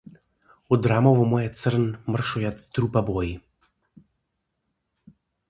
Од 0.77 0.87
рамово 0.91 1.27
мое 1.33 1.51
црн 1.63 1.85
мршојад 2.15 2.65
трупја 2.79 3.05
брои. 3.11 3.31